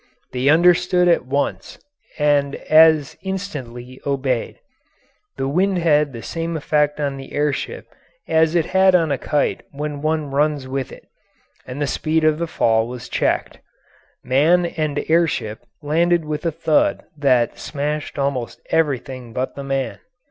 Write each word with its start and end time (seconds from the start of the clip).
They 0.31 0.49
understood 0.49 1.07
at 1.07 1.27
once 1.27 1.77
and 2.17 2.55
as 2.55 3.15
instantly 3.21 4.01
obeyed. 4.03 4.57
The 5.37 5.47
wind 5.47 5.77
had 5.77 6.11
the 6.11 6.23
same 6.23 6.57
effect 6.57 6.99
on 6.99 7.17
the 7.17 7.33
air 7.33 7.53
ship 7.53 7.85
as 8.27 8.55
it 8.55 8.65
has 8.73 8.95
on 8.95 9.11
a 9.11 9.19
kite 9.19 9.61
when 9.69 10.01
one 10.01 10.31
runs 10.31 10.67
with 10.67 10.91
it, 10.91 11.05
and 11.67 11.79
the 11.79 11.85
speed 11.85 12.23
of 12.23 12.39
the 12.39 12.47
fall 12.47 12.87
was 12.87 13.09
checked. 13.09 13.59
Man 14.23 14.65
and 14.65 15.05
air 15.07 15.27
ship 15.27 15.59
landed 15.83 16.25
with 16.25 16.47
a 16.47 16.51
thud 16.51 17.03
that 17.15 17.59
smashed 17.59 18.17
almost 18.17 18.59
everything 18.71 19.33
but 19.33 19.53
the 19.53 19.63
man. 19.63 19.99